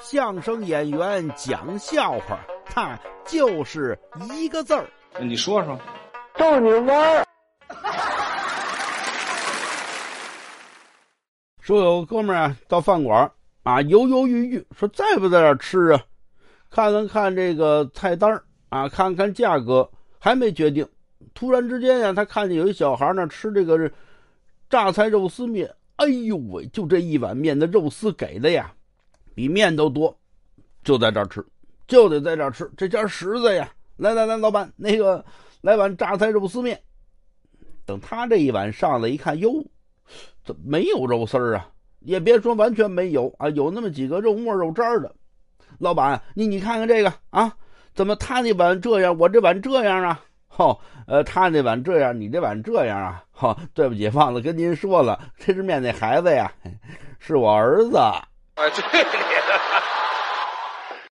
[0.00, 3.98] 相声演员讲笑话，他就是
[4.32, 4.88] 一个字儿。
[5.20, 5.78] 你说说，
[6.36, 7.24] 逗你玩儿。
[11.60, 13.30] 说有哥们儿啊，到饭馆
[13.62, 16.02] 啊，犹犹豫豫，说在不在这儿吃啊？
[16.70, 19.88] 看了看这个菜单啊，看看价格，
[20.18, 20.86] 还没决定。
[21.34, 23.90] 突然之间呀，他看见有一小孩那吃这个
[24.68, 28.72] 榨菜肉丝面，哎呦喂，就这一碗面的肉丝给的呀，
[29.34, 30.16] 比面都多，
[30.82, 31.44] 就在这儿吃，
[31.86, 33.72] 就得在这儿吃，这家实在呀。
[33.96, 35.24] 来来来，老板，那个
[35.60, 36.80] 来碗榨菜肉丝面。
[37.84, 39.64] 等他这一碗上来一看，哟。
[40.44, 41.68] 怎么没有肉丝儿啊？
[42.00, 45.14] 也别说完全没有啊，有那么几个肉末肉渣的。
[45.78, 47.54] 老板，你你看看这个啊，
[47.94, 50.20] 怎么他那碗这样，我这碗这样啊？
[50.56, 53.24] 哦，呃，他那碗这样，你这碗这样啊？
[53.30, 56.52] 哈，对不起，忘了跟您说了，这是面那孩子呀，
[57.20, 57.98] 是我儿子。
[58.62, 59.60] 哎，对了。